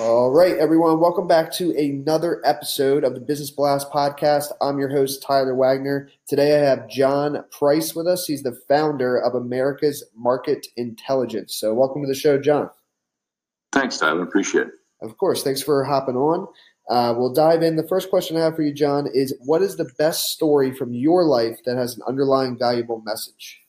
All 0.00 0.32
right, 0.32 0.56
everyone, 0.58 0.98
welcome 0.98 1.28
back 1.28 1.52
to 1.54 1.70
another 1.78 2.42
episode 2.44 3.04
of 3.04 3.14
the 3.14 3.20
Business 3.20 3.50
Blast 3.50 3.90
podcast. 3.90 4.46
I'm 4.60 4.78
your 4.78 4.88
host, 4.88 5.22
Tyler 5.22 5.54
Wagner. 5.54 6.10
Today 6.26 6.56
I 6.56 6.64
have 6.64 6.88
John 6.88 7.44
Price 7.50 7.94
with 7.94 8.06
us. 8.06 8.26
He's 8.26 8.42
the 8.42 8.60
founder 8.68 9.16
of 9.16 9.34
America's 9.34 10.04
Market 10.16 10.66
Intelligence. 10.76 11.54
So, 11.54 11.72
welcome 11.74 12.02
to 12.02 12.08
the 12.08 12.14
show, 12.14 12.38
John. 12.38 12.70
Thanks, 13.72 13.98
Tyler. 13.98 14.22
Appreciate 14.22 14.66
it. 14.66 14.74
Of 15.00 15.16
course. 15.16 15.44
Thanks 15.44 15.62
for 15.62 15.84
hopping 15.84 16.16
on. 16.16 16.48
Uh, 16.88 17.14
we'll 17.16 17.32
dive 17.32 17.62
in. 17.62 17.76
The 17.76 17.88
first 17.88 18.10
question 18.10 18.36
I 18.36 18.40
have 18.40 18.56
for 18.56 18.62
you, 18.62 18.74
John, 18.74 19.08
is 19.14 19.34
what 19.44 19.62
is 19.62 19.76
the 19.76 19.90
best 19.96 20.32
story 20.32 20.72
from 20.72 20.92
your 20.92 21.24
life 21.24 21.60
that 21.64 21.76
has 21.76 21.96
an 21.96 22.02
underlying 22.06 22.58
valuable 22.58 23.00
message? 23.06 23.63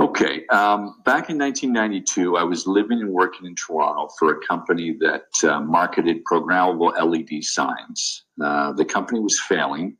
Okay. 0.00 0.46
Um, 0.46 1.00
back 1.04 1.28
in 1.28 1.38
1992, 1.38 2.36
I 2.36 2.44
was 2.44 2.68
living 2.68 3.00
and 3.00 3.12
working 3.12 3.46
in 3.46 3.56
Toronto 3.56 4.08
for 4.16 4.30
a 4.30 4.46
company 4.46 4.96
that 5.00 5.26
uh, 5.42 5.60
marketed 5.60 6.22
programmable 6.24 6.92
LED 6.96 7.42
signs. 7.42 8.24
Uh, 8.40 8.72
the 8.72 8.84
company 8.84 9.18
was 9.18 9.40
failing, 9.40 9.96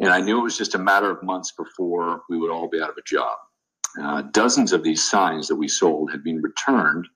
and 0.00 0.08
I 0.08 0.20
knew 0.20 0.38
it 0.38 0.42
was 0.42 0.56
just 0.56 0.74
a 0.74 0.78
matter 0.78 1.10
of 1.10 1.22
months 1.22 1.52
before 1.52 2.22
we 2.30 2.38
would 2.38 2.50
all 2.50 2.68
be 2.68 2.80
out 2.80 2.88
of 2.88 2.96
a 2.96 3.02
job. 3.02 3.36
Uh, 4.00 4.22
dozens 4.30 4.72
of 4.72 4.82
these 4.82 5.08
signs 5.10 5.48
that 5.48 5.56
we 5.56 5.68
sold 5.68 6.10
had 6.10 6.24
been 6.24 6.40
returned 6.40 7.06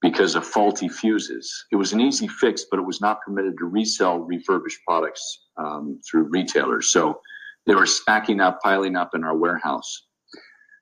because 0.00 0.36
of 0.36 0.46
faulty 0.46 0.88
fuses. 0.88 1.66
It 1.70 1.76
was 1.76 1.92
an 1.92 2.00
easy 2.00 2.28
fix, 2.28 2.64
but 2.70 2.78
it 2.78 2.86
was 2.86 3.02
not 3.02 3.20
permitted 3.20 3.58
to 3.58 3.66
resell 3.66 4.20
refurbished 4.20 4.78
products 4.86 5.46
um, 5.58 6.00
through 6.08 6.30
retailers. 6.30 6.90
So 6.90 7.20
they 7.66 7.74
were 7.74 7.86
stacking 7.86 8.40
up, 8.40 8.60
piling 8.62 8.96
up 8.96 9.10
in 9.14 9.24
our 9.24 9.36
warehouse. 9.36 10.05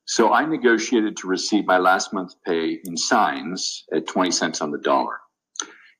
So 0.06 0.32
I 0.32 0.44
negotiated 0.44 1.16
to 1.18 1.28
receive 1.28 1.64
my 1.64 1.78
last 1.78 2.12
month's 2.12 2.36
pay 2.46 2.80
in 2.84 2.96
signs 2.96 3.84
at 3.92 4.06
20 4.06 4.30
cents 4.30 4.60
on 4.60 4.70
the 4.70 4.78
dollar. 4.78 5.18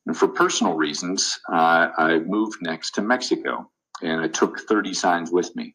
And 0.07 0.17
for 0.17 0.29
personal 0.29 0.75
reasons, 0.75 1.39
uh, 1.51 1.89
I 1.97 2.19
moved 2.19 2.59
next 2.61 2.93
to 2.93 3.03
Mexico 3.03 3.71
and 4.03 4.21
I 4.21 4.29
took 4.29 4.61
30 4.61 4.93
signs 4.93 5.31
with 5.31 5.57
me. 5.57 5.75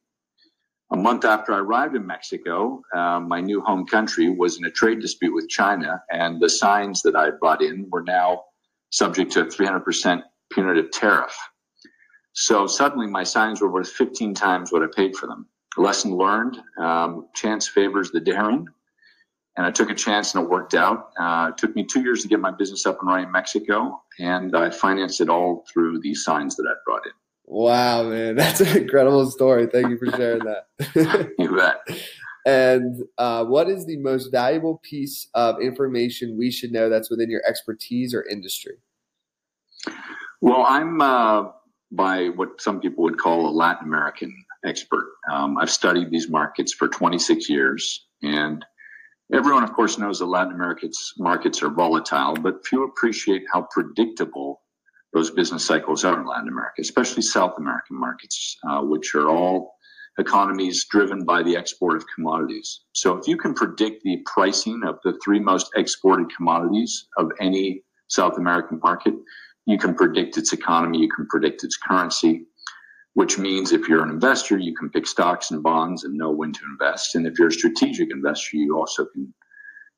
A 0.91 0.97
month 0.97 1.25
after 1.25 1.53
I 1.53 1.59
arrived 1.59 1.95
in 1.95 2.05
Mexico, 2.05 2.81
uh, 2.95 3.19
my 3.19 3.41
new 3.41 3.61
home 3.61 3.85
country 3.85 4.29
was 4.29 4.57
in 4.57 4.65
a 4.65 4.71
trade 4.71 4.99
dispute 4.99 5.33
with 5.33 5.47
China, 5.47 6.01
and 6.11 6.41
the 6.41 6.49
signs 6.49 7.03
that 7.03 7.15
I 7.15 7.29
brought 7.29 7.61
in 7.61 7.87
were 7.91 8.01
now 8.01 8.41
subject 8.89 9.31
to 9.33 9.41
a 9.41 9.45
300% 9.45 10.23
punitive 10.51 10.89
tariff. 10.89 11.35
So 12.33 12.65
suddenly 12.65 13.05
my 13.05 13.23
signs 13.23 13.61
were 13.61 13.71
worth 13.71 13.89
15 13.89 14.33
times 14.33 14.71
what 14.71 14.81
I 14.81 14.87
paid 14.95 15.15
for 15.15 15.27
them 15.27 15.47
lesson 15.77 16.15
learned. 16.15 16.57
Um, 16.77 17.27
chance 17.35 17.67
favors 17.67 18.11
the 18.11 18.19
daring. 18.19 18.67
And 19.57 19.65
I 19.65 19.71
took 19.71 19.89
a 19.89 19.95
chance 19.95 20.33
and 20.33 20.43
it 20.43 20.49
worked 20.49 20.73
out. 20.73 21.09
Uh, 21.19 21.49
it 21.51 21.57
took 21.57 21.75
me 21.75 21.83
two 21.83 22.01
years 22.01 22.21
to 22.21 22.27
get 22.27 22.39
my 22.39 22.51
business 22.51 22.85
up 22.85 22.99
and 23.01 23.09
running 23.09 23.25
in 23.25 23.31
Mexico, 23.31 24.01
and 24.17 24.55
I 24.55 24.69
financed 24.69 25.19
it 25.19 25.27
all 25.27 25.65
through 25.71 25.99
the 25.99 26.15
signs 26.15 26.55
that 26.55 26.65
I 26.65 26.75
brought 26.85 27.05
in. 27.05 27.11
Wow, 27.45 28.03
man, 28.03 28.35
that's 28.37 28.61
an 28.61 28.77
incredible 28.77 29.29
story. 29.29 29.67
Thank 29.67 29.89
you 29.89 29.97
for 29.97 30.05
sharing 30.15 30.43
that. 30.45 31.33
you 31.39 31.57
bet. 31.57 31.81
And 32.45 33.03
uh, 33.17 33.43
what 33.43 33.69
is 33.69 33.85
the 33.85 33.97
most 33.97 34.31
valuable 34.31 34.79
piece 34.81 35.27
of 35.33 35.61
information 35.61 36.37
we 36.37 36.51
should 36.51 36.71
know 36.71 36.87
that's 36.89 37.09
within 37.09 37.29
your 37.29 37.41
expertise 37.45 38.13
or 38.13 38.25
industry? 38.27 38.75
Well, 40.41 40.63
I'm 40.65 41.01
uh, 41.01 41.49
by 41.91 42.29
what 42.29 42.61
some 42.61 42.79
people 42.79 43.03
would 43.03 43.17
call 43.17 43.47
a 43.47 43.51
Latin 43.51 43.87
American 43.87 44.33
expert. 44.65 45.05
Um, 45.31 45.57
I've 45.57 45.71
studied 45.71 46.11
these 46.11 46.29
markets 46.29 46.73
for 46.73 46.87
26 46.87 47.49
years, 47.49 48.07
and 48.21 48.65
everyone, 49.33 49.63
of 49.63 49.73
course, 49.73 49.97
knows 49.97 50.19
that 50.19 50.25
Latin 50.25 50.53
America's 50.53 51.13
markets 51.17 51.61
are 51.63 51.69
volatile, 51.69 52.35
but 52.35 52.65
few 52.65 52.83
appreciate 52.83 53.43
how 53.51 53.67
predictable 53.71 54.61
those 55.13 55.31
business 55.31 55.65
cycles 55.65 56.05
are 56.05 56.19
in 56.19 56.27
Latin 56.27 56.49
America, 56.49 56.81
especially 56.81 57.23
South 57.23 57.53
American 57.57 57.99
markets, 57.99 58.57
uh, 58.69 58.81
which 58.81 59.15
are 59.15 59.29
all 59.29 59.73
economies 60.19 60.85
driven 60.91 61.23
by 61.23 61.41
the 61.41 61.55
export 61.55 61.95
of 61.95 62.05
commodities. 62.13 62.81
So 62.93 63.17
if 63.17 63.27
you 63.27 63.37
can 63.37 63.53
predict 63.53 64.03
the 64.03 64.21
pricing 64.25 64.81
of 64.85 64.99
the 65.03 65.17
three 65.23 65.39
most 65.39 65.71
exported 65.75 66.27
commodities 66.35 67.07
of 67.17 67.31
any 67.39 67.83
South 68.07 68.37
American 68.37 68.79
market, 68.83 69.13
you 69.65 69.77
can 69.77 69.95
predict 69.95 70.37
its 70.37 70.51
economy, 70.51 70.99
you 70.99 71.09
can 71.09 71.27
predict 71.27 71.63
its 71.63 71.77
currency, 71.77 72.45
which 73.13 73.37
means 73.37 73.71
if 73.71 73.87
you're 73.87 74.03
an 74.03 74.09
investor, 74.09 74.57
you 74.57 74.75
can 74.75 74.89
pick 74.89 75.07
stocks 75.07 75.51
and 75.51 75.63
bonds 75.63 76.03
and 76.03 76.17
know 76.17 76.31
when 76.31 76.53
to 76.53 76.61
invest. 76.71 77.15
And 77.15 77.25
if 77.25 77.37
you're 77.37 77.49
a 77.49 77.51
strategic 77.51 78.11
investor, 78.11 78.57
you 78.57 78.77
also 78.77 79.05
can 79.05 79.33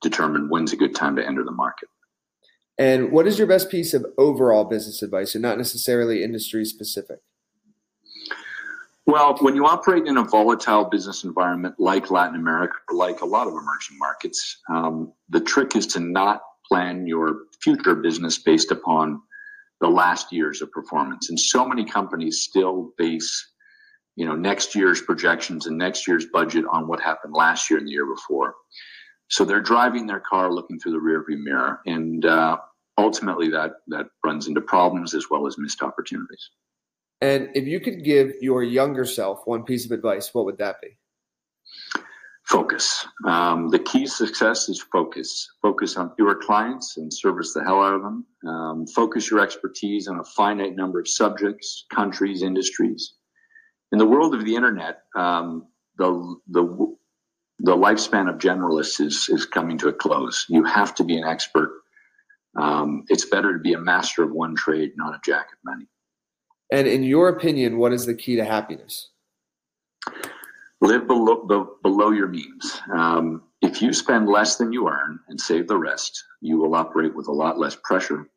determine 0.02 0.50
when's 0.50 0.74
a 0.74 0.78
good 0.78 0.96
time 0.96 1.16
to 1.18 1.26
enter 1.26 1.44
the 1.44 1.52
market. 1.52 1.90
And 2.78 3.12
what 3.12 3.28
is 3.28 3.38
your 3.38 3.48
best 3.48 3.70
piece 3.70 3.94
of 3.94 4.06
overall 4.18 4.64
business 4.64 5.04
advice 5.04 5.36
and 5.36 5.42
not 5.42 5.58
necessarily 5.58 6.24
industry 6.24 6.66
specific? 6.66 7.20
Well, 9.06 9.36
when 9.42 9.56
you 9.56 9.66
operate 9.66 10.08
in 10.08 10.18
a 10.18 10.24
volatile 10.24 10.86
business 10.86 11.24
environment 11.24 11.76
like 11.80 12.12
Latin 12.12 12.36
America 12.36 12.76
or 12.90 12.96
like 12.96 13.22
a 13.22 13.26
lot 13.26 13.48
of 13.48 13.54
emerging 13.54 13.98
markets, 13.98 14.60
um, 14.70 15.12
the 15.30 15.42
trick 15.42 15.76
is 15.76 15.86
to 15.88 16.00
not 16.00 16.42
plan 16.68 17.08
your 17.08 17.42
future 17.62 17.96
business 17.96 18.38
based 18.38 18.72
upon 18.72 19.22
the 19.82 19.90
last 19.90 20.32
years 20.32 20.62
of 20.62 20.72
performance. 20.72 21.30
And 21.30 21.40
so 21.40 21.68
many 21.68 21.84
companies 21.84 22.42
still 22.42 22.94
base, 22.98 23.52
you 24.16 24.26
know, 24.26 24.36
next 24.36 24.76
year's 24.76 25.02
projections 25.02 25.66
and 25.66 25.78
next 25.78 26.08
year's 26.08 26.26
budget 26.28 26.66
on 26.72 26.88
what 26.88 27.02
happened 27.02 27.34
last 27.34 27.70
year 27.70 27.80
and 27.80 27.88
the 27.88 27.92
year 27.92 28.06
before. 28.06 28.54
So 29.30 29.44
they're 29.44 29.62
driving 29.62 30.08
their 30.08 30.20
car 30.20 30.54
looking 30.54 30.80
through 30.80 30.92
the 30.92 30.98
rearview 30.98 31.42
mirror, 31.42 31.80
and 31.86 32.26
uh, 32.26 32.58
ultimately 32.98 33.50
that 33.50 33.72
that 33.88 34.08
runs 34.26 34.48
into 34.48 34.62
problems 34.62 35.14
as 35.16 35.30
well 35.32 35.48
as 35.48 35.58
missed 35.58 35.82
opportunities. 35.82 36.50
And 37.22 37.50
if 37.56 37.66
you 37.66 37.80
could 37.80 38.04
give 38.04 38.34
your 38.42 38.62
younger 38.62 39.06
self 39.06 39.42
one 39.46 39.64
piece 39.64 39.86
of 39.86 39.92
advice, 39.92 40.34
what 40.34 40.46
would 40.46 40.58
that 40.58 40.82
be? 40.82 40.98
Focus. 42.46 43.06
Um, 43.28 43.70
the 43.70 43.80
key 43.80 44.08
success 44.08 44.68
is 44.70 44.82
focus. 44.92 45.48
Focus 45.62 45.96
on 45.98 46.14
fewer 46.16 46.36
clients 46.36 46.98
and 46.98 47.14
service 47.14 47.54
the 47.54 47.64
hell 47.64 47.82
out 47.82 47.96
of 47.96 48.02
them. 48.02 48.26
Um, 48.48 48.88
focus 48.88 49.30
your 49.30 49.40
expertise 49.40 50.08
on 50.08 50.20
a 50.20 50.24
finite 50.24 50.76
number 50.76 51.00
of 51.00 51.08
subjects, 51.08 51.86
countries, 51.94 52.42
industries. 52.44 53.14
In 53.92 54.00
the 54.00 54.06
world 54.06 54.34
of 54.34 54.46
the 54.46 54.56
internet, 54.56 55.02
um, 55.16 55.68
the 55.98 56.36
the 56.50 56.96
the 57.60 57.76
lifespan 57.76 58.30
of 58.30 58.40
generalists 58.40 59.00
is 59.00 59.28
is 59.30 59.46
coming 59.46 59.78
to 59.80 59.90
a 59.90 59.94
close. 59.94 60.46
You 60.50 60.64
have 60.64 60.96
to 60.96 61.04
be 61.04 61.18
an 61.18 61.26
expert. 61.26 61.72
Um, 62.60 63.04
it's 63.08 63.26
better 63.26 63.54
to 63.54 63.60
be 63.60 63.74
a 63.74 63.80
master 63.80 64.24
of 64.24 64.32
one 64.32 64.56
trade, 64.56 64.92
not 64.98 65.14
a 65.14 65.20
jack 65.24 65.48
of 65.54 65.60
many. 65.64 65.88
And 66.72 66.88
in 66.88 67.04
your 67.04 67.30
opinion, 67.30 67.78
what 67.78 67.94
is 67.94 68.06
the 68.06 68.16
key 68.16 68.36
to 68.38 68.46
happiness? 68.46 69.10
Live 70.82 71.08
below, 71.08 71.78
below 71.84 72.10
your 72.10 72.28
means. 72.28 72.82
Um, 72.92 73.44
if 73.62 73.82
you 73.82 73.94
spend 73.94 74.28
less 74.28 74.56
than 74.58 74.74
you 74.74 74.90
earn 74.90 75.20
and 75.30 75.40
save 75.40 75.68
the 75.68 75.78
rest, 75.78 76.24
you 76.42 76.58
will 76.58 76.74
operate 76.74 77.16
with 77.16 77.28
a 77.28 77.32
lot 77.32 77.60
less 77.60 77.78
pressure. 77.84 78.28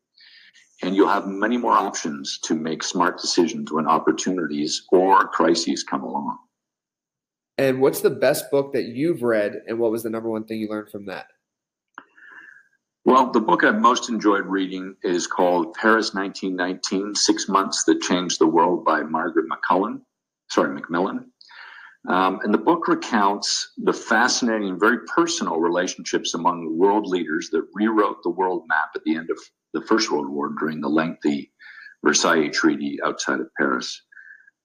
And 0.83 0.95
you'll 0.95 1.09
have 1.09 1.27
many 1.27 1.57
more 1.57 1.73
options 1.73 2.39
to 2.45 2.55
make 2.55 2.83
smart 2.83 3.19
decisions 3.19 3.73
when 3.73 3.87
opportunities 3.87 4.85
or 4.93 5.27
crises 5.29 5.83
come 5.83 6.03
along. 6.03 6.39
And 7.57 7.81
what's 7.81 8.01
the 8.01 8.11
best 8.11 8.51
book 8.51 8.73
that 8.75 8.87
you've 8.87 9.23
read, 9.23 9.63
and 9.67 9.79
what 9.79 9.93
was 9.93 10.03
the 10.03 10.11
number 10.11 10.29
one 10.29 10.45
thing 10.45 10.59
you 10.59 10.69
learned 10.69 10.91
from 10.91 11.07
that? 11.07 11.29
Well, 13.07 13.31
the 13.31 13.41
book 13.41 13.65
I've 13.65 13.81
most 13.81 14.09
enjoyed 14.09 14.47
reading 14.47 14.97
is 15.03 15.27
called 15.27 15.75
Paris 15.75 16.15
1919 16.15 17.15
Six 17.15 17.49
Months 17.49 17.85
That 17.85 18.03
Changed 18.03 18.39
the 18.39 18.47
World 18.47 18.85
by 18.85 19.03
Margaret 19.03 19.47
McCullen. 19.49 20.01
Sorry, 20.51 20.79
MacMillan. 20.79 21.27
Um, 22.09 22.41
and 22.43 22.53
the 22.53 22.59
book 22.59 22.87
recounts 22.87 23.73
the 23.79 23.93
fascinating 23.93 24.79
very 24.79 24.99
personal 25.07 25.59
relationships 25.59 26.35
among 26.35 26.77
world 26.77 27.07
leaders 27.07 27.49
that 27.51 27.67
rewrote 27.73 28.23
the 28.23 28.31
world 28.31 28.65
map 28.69 28.91
at 28.95 29.03
the 29.05 29.17
end 29.17 29.31
of 29.31 29.39
the 29.73 29.81
First 29.83 30.11
World 30.11 30.29
War 30.29 30.51
during 30.59 30.81
the 30.81 30.89
lengthy 30.89 31.51
Versailles 32.05 32.49
Treaty 32.49 32.99
outside 33.05 33.41
of 33.41 33.49
Paris. 33.59 34.03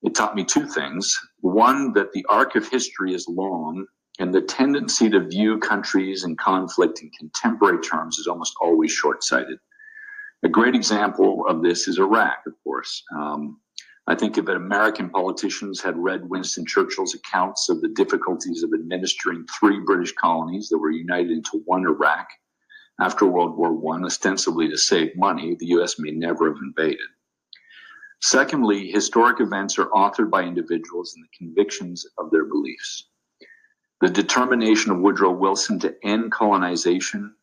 It 0.04 0.16
taught 0.16 0.36
me 0.36 0.44
two 0.44 0.68
things. 0.68 1.18
One, 1.40 1.94
that 1.94 2.12
the 2.12 2.26
arc 2.30 2.56
of 2.56 2.68
history 2.68 3.14
is 3.14 3.26
long, 3.28 3.86
and 4.20 4.34
the 4.34 4.42
tendency 4.42 5.10
to 5.10 5.22
view 5.22 5.60
countries 5.60 6.26
in 6.26 6.36
conflict 6.36 7.02
in 7.02 7.10
contemporary 7.18 7.82
terms 7.82 8.18
is 8.18 8.28
almost 8.28 8.54
always 8.62 8.92
short 8.92 9.24
sighted. 9.24 9.58
A 10.44 10.50
great 10.50 10.76
example 10.76 11.46
of 11.48 11.62
this 11.62 11.88
is 11.88 12.00
Iraq, 12.00 12.40
of 12.46 12.54
course. 12.64 13.04
Um, 13.18 13.60
I 14.10 14.16
think 14.16 14.40
if 14.40 14.48
American 14.48 15.12
politicians 15.12 15.82
had 15.82 15.96
read 15.96 16.28
Winston 16.28 16.66
Churchill's 16.66 17.14
accounts 17.14 17.70
of 17.70 17.80
the 17.80 17.90
difficulties 17.90 18.64
of 18.64 18.74
administering 18.74 19.46
three 19.46 19.80
British 19.82 20.14
colonies 20.14 20.68
that 20.70 20.80
were 20.80 20.90
united 20.90 21.30
into 21.30 21.62
one 21.66 21.86
Iraq 21.86 22.28
after 23.00 23.28
World 23.28 23.56
War 23.56 23.70
I, 23.94 24.04
ostensibly 24.04 24.68
to 24.68 24.78
save 24.78 25.16
money, 25.16 25.56
the 25.60 25.68
U.S. 25.68 26.00
may 26.00 26.10
never 26.10 26.48
have 26.48 26.60
invaded. 26.60 27.06
Secondly, 28.20 28.90
historic 28.90 29.40
events 29.40 29.78
are 29.78 29.92
authored 29.92 30.32
by 30.32 30.42
individuals 30.42 31.14
and 31.14 31.24
the 31.24 31.38
convictions 31.38 32.04
of 32.18 32.32
their 32.32 32.46
beliefs. 32.46 33.10
The 34.02 34.10
determination 34.10 34.92
of 34.92 35.02
Woodrow 35.02 35.34
Wilson 35.34 35.78
to 35.82 35.96
end 36.04 36.32
colonization 36.32 37.36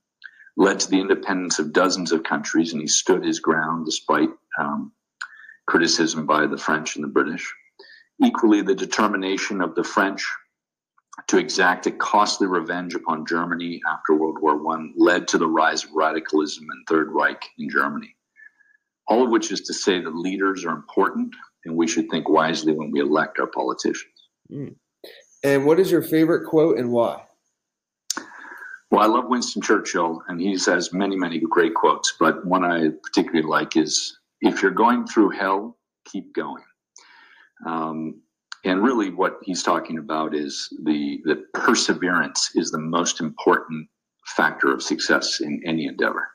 led 0.56 0.80
to 0.80 0.90
the 0.90 1.00
independence 1.00 1.60
of 1.60 1.72
dozens 1.72 2.10
of 2.10 2.24
countries, 2.24 2.72
and 2.72 2.82
he 2.82 2.88
stood 2.88 3.24
his 3.24 3.38
ground 3.38 3.86
despite 3.86 4.30
um, 4.58 4.90
criticism 5.66 6.26
by 6.26 6.46
the 6.46 6.58
French 6.58 6.96
and 6.96 7.04
the 7.04 7.08
British. 7.08 7.52
Equally, 8.24 8.62
the 8.62 8.74
determination 8.74 9.60
of 9.60 9.74
the 9.74 9.84
French 9.84 10.26
to 11.28 11.38
exact 11.38 11.86
a 11.86 11.90
costly 11.90 12.46
revenge 12.46 12.94
upon 12.94 13.26
Germany 13.26 13.80
after 13.88 14.14
World 14.14 14.38
War 14.40 14.76
I 14.76 14.86
led 14.96 15.28
to 15.28 15.38
the 15.38 15.48
rise 15.48 15.84
of 15.84 15.90
radicalism 15.94 16.66
and 16.70 16.86
Third 16.86 17.08
Reich 17.10 17.42
in 17.58 17.68
Germany. 17.68 18.14
All 19.08 19.24
of 19.24 19.30
which 19.30 19.50
is 19.50 19.62
to 19.62 19.74
say 19.74 20.00
that 20.00 20.14
leaders 20.14 20.64
are 20.64 20.74
important 20.74 21.34
and 21.64 21.76
we 21.76 21.86
should 21.86 22.08
think 22.10 22.28
wisely 22.28 22.72
when 22.72 22.90
we 22.90 23.00
elect 23.00 23.38
our 23.38 23.46
politicians. 23.46 24.12
Mm. 24.50 24.76
And 25.42 25.66
what 25.66 25.80
is 25.80 25.90
your 25.90 26.02
favorite 26.02 26.46
quote 26.46 26.78
and 26.78 26.90
why? 26.90 27.22
Well, 28.90 29.00
I 29.00 29.06
love 29.06 29.28
Winston 29.28 29.62
Churchill, 29.62 30.22
and 30.28 30.40
he 30.40 30.52
has 30.52 30.92
many, 30.92 31.16
many 31.16 31.40
great 31.40 31.74
quotes. 31.74 32.14
But 32.18 32.46
one 32.46 32.64
I 32.64 32.90
particularly 33.02 33.46
like 33.46 33.76
is 33.76 34.16
if 34.40 34.62
you're 34.62 34.70
going 34.70 35.06
through 35.06 35.30
hell, 35.30 35.76
keep 36.04 36.34
going. 36.34 36.64
Um, 37.66 38.20
and 38.64 38.82
really, 38.82 39.10
what 39.10 39.38
he's 39.42 39.62
talking 39.62 39.98
about 39.98 40.34
is 40.34 40.68
the, 40.82 41.20
the 41.24 41.44
perseverance 41.54 42.50
is 42.54 42.70
the 42.70 42.80
most 42.80 43.20
important 43.20 43.88
factor 44.26 44.72
of 44.72 44.82
success 44.82 45.40
in 45.40 45.62
any 45.64 45.86
endeavor. 45.86 46.28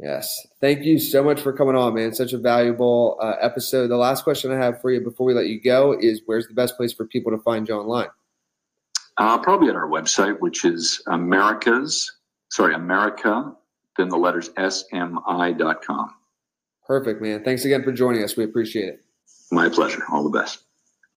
Yes. 0.00 0.46
Thank 0.60 0.84
you 0.84 0.98
so 0.98 1.22
much 1.22 1.40
for 1.40 1.52
coming 1.52 1.76
on, 1.76 1.94
man. 1.94 2.14
Such 2.14 2.32
a 2.32 2.38
valuable 2.38 3.16
uh, 3.20 3.34
episode. 3.40 3.88
The 3.88 3.96
last 3.96 4.24
question 4.24 4.50
I 4.50 4.56
have 4.56 4.80
for 4.80 4.90
you 4.90 5.00
before 5.00 5.26
we 5.26 5.34
let 5.34 5.46
you 5.46 5.60
go 5.60 5.96
is 5.98 6.22
where's 6.26 6.48
the 6.48 6.54
best 6.54 6.76
place 6.76 6.92
for 6.92 7.06
people 7.06 7.30
to 7.32 7.38
find 7.38 7.68
you 7.68 7.74
online? 7.74 8.08
Uh, 9.16 9.38
probably 9.38 9.68
at 9.68 9.76
our 9.76 9.88
website, 9.88 10.40
which 10.40 10.64
is 10.64 11.00
America's, 11.06 12.10
sorry, 12.50 12.74
America, 12.74 13.52
then 13.96 14.08
the 14.08 14.16
letters 14.16 14.48
SMI.com. 14.50 16.10
Perfect, 16.86 17.22
man. 17.22 17.42
Thanks 17.44 17.64
again 17.64 17.82
for 17.82 17.92
joining 17.92 18.22
us. 18.22 18.36
We 18.36 18.44
appreciate 18.44 18.88
it. 18.88 19.04
My 19.50 19.68
pleasure. 19.68 20.02
All 20.10 20.22
the 20.22 20.38
best. 20.38 20.62